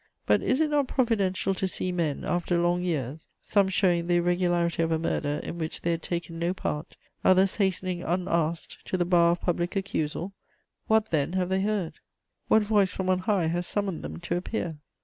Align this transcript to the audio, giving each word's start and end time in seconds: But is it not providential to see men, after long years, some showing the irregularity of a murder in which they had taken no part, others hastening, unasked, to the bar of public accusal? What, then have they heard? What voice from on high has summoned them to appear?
But 0.25 0.41
is 0.41 0.59
it 0.59 0.71
not 0.71 0.87
providential 0.87 1.53
to 1.53 1.67
see 1.67 1.91
men, 1.91 2.23
after 2.25 2.57
long 2.57 2.81
years, 2.81 3.27
some 3.39 3.67
showing 3.67 4.07
the 4.07 4.15
irregularity 4.15 4.81
of 4.81 4.91
a 4.91 4.97
murder 4.97 5.39
in 5.43 5.59
which 5.59 5.81
they 5.81 5.91
had 5.91 6.01
taken 6.01 6.39
no 6.39 6.55
part, 6.55 6.97
others 7.23 7.57
hastening, 7.57 8.01
unasked, 8.01 8.79
to 8.85 8.97
the 8.97 9.05
bar 9.05 9.33
of 9.33 9.41
public 9.41 9.75
accusal? 9.75 10.33
What, 10.87 11.11
then 11.11 11.33
have 11.33 11.49
they 11.49 11.61
heard? 11.61 11.99
What 12.47 12.63
voice 12.63 12.89
from 12.91 13.11
on 13.11 13.19
high 13.19 13.45
has 13.49 13.67
summoned 13.67 14.01
them 14.03 14.17
to 14.21 14.37
appear? 14.37 14.77